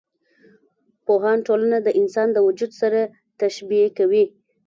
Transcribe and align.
پوهان 1.05 1.37
ټولنه 1.47 1.77
د 1.81 1.87
انسان 1.99 2.27
د 2.33 2.37
وجود 2.47 2.71
سره 2.81 2.99
تشبي 3.39 3.81
کوي. 3.97 4.25